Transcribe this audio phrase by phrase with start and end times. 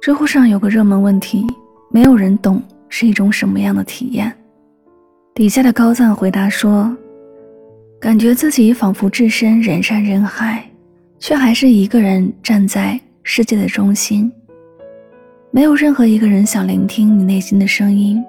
[0.00, 1.46] 知乎上有个热门问题：
[1.90, 4.34] 没有人懂是一种什么样的体验？
[5.34, 6.96] 底下的高赞回答说
[8.00, 10.64] ：“感觉自己仿佛置身人山人海，
[11.18, 14.32] 却还是一个人站在世界的中心。
[15.50, 18.24] 没有任何一个人想聆听你内心的声音，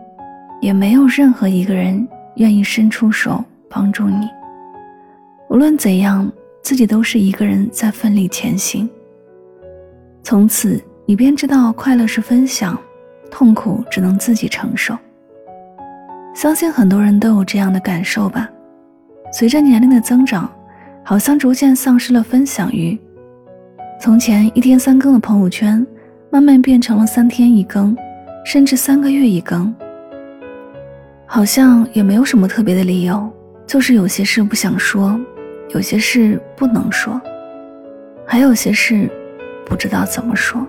[0.60, 4.28] 也没有任何一个人愿意伸出手帮助你。
[5.50, 6.30] 无论怎样，
[6.62, 8.90] 自己都是一个人在奋力前行。
[10.22, 10.78] 从此。”
[11.11, 12.79] 你便知道，快乐是分享，
[13.29, 14.97] 痛苦只能自己承受。
[16.34, 18.50] 相信很多人都有这样的感受吧。
[19.29, 20.50] 随着年龄的增长，
[21.04, 22.97] 好像逐渐丧失了分享欲。
[24.00, 25.86] 从前一天三更的朋友圈，
[26.29, 27.93] 慢慢变成了三天一更，
[28.46, 29.75] 甚至三个月一更。
[31.25, 33.30] 好像也没有什么特别的理由，
[33.67, 35.20] 就是有些事不想说，
[35.72, 37.20] 有些事不能说，
[38.25, 39.09] 还有些事
[39.66, 40.66] 不知道怎么说。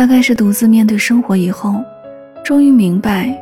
[0.00, 1.74] 大概是独自面对生活以后，
[2.42, 3.38] 终于明白，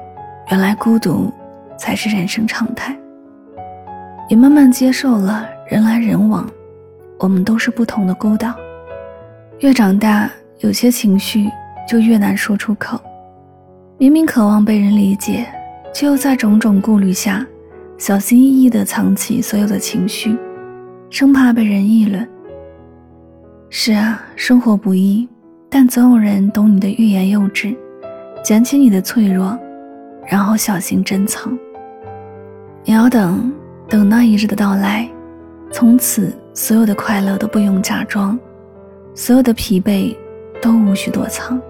[0.50, 1.32] 原来孤独
[1.78, 2.98] 才是人生常态。
[4.28, 6.50] 也慢慢接受了人来人往，
[7.20, 8.52] 我们都是不同的孤岛。
[9.60, 10.28] 越长大，
[10.58, 11.48] 有些情绪
[11.88, 13.00] 就越难说出口。
[13.96, 15.46] 明明渴望被人理解，
[15.94, 17.46] 却又在种种顾虑下，
[17.98, 20.36] 小心翼翼地藏起所有的情绪，
[21.08, 22.28] 生怕被人议论。
[23.70, 25.28] 是啊，生活不易。
[25.70, 27.76] 但总有人懂你的欲言又止，
[28.42, 29.58] 捡起你的脆弱，
[30.26, 31.56] 然后小心珍藏。
[32.84, 33.52] 你要等，
[33.88, 35.08] 等那一日的到来，
[35.70, 38.38] 从此所有的快乐都不用假装，
[39.14, 40.16] 所有的疲惫
[40.62, 41.60] 都无需躲藏。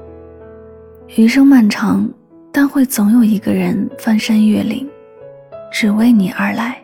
[1.17, 2.09] 余生漫长，
[2.53, 4.89] 但会总有一个人翻山越岭，
[5.73, 6.81] 只为你而来。